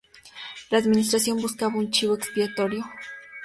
La 0.71 0.79
administración 0.79 1.39
buscaba 1.43 1.77
un 1.77 1.91
chivo 1.91 2.15
expiatorio. 2.15 2.83